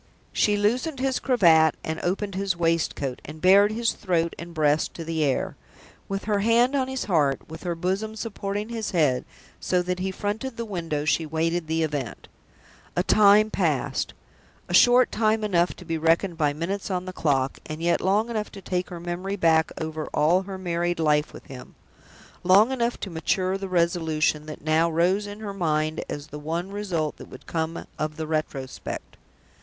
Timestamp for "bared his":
3.39-3.91